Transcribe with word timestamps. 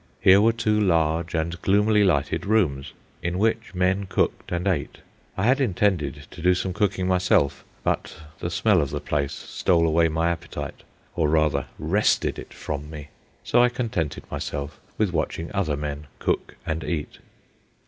Here 0.19 0.41
were 0.41 0.51
two 0.51 0.79
large 0.79 1.35
and 1.35 1.61
gloomily 1.61 2.03
lighted 2.03 2.43
rooms, 2.47 2.93
in 3.21 3.37
which 3.37 3.75
men 3.75 4.07
cooked 4.07 4.51
and 4.51 4.67
ate. 4.67 4.97
I 5.37 5.43
had 5.43 5.61
intended 5.61 6.25
to 6.31 6.41
do 6.41 6.55
some 6.55 6.73
cooking 6.73 7.05
myself, 7.07 7.63
but 7.83 8.17
the 8.39 8.49
smell 8.49 8.81
of 8.81 8.89
the 8.89 8.99
place 8.99 9.31
stole 9.33 9.85
away 9.87 10.07
my 10.09 10.31
appetite, 10.31 10.81
or, 11.15 11.29
rather, 11.29 11.67
wrested 11.77 12.39
it 12.39 12.51
from 12.51 12.89
me; 12.89 13.09
so 13.43 13.61
I 13.61 13.69
contented 13.69 14.23
myself 14.31 14.79
with 14.97 15.11
watching 15.13 15.51
other 15.53 15.77
men 15.77 16.07
cook 16.17 16.55
and 16.65 16.83
eat. 16.83 17.19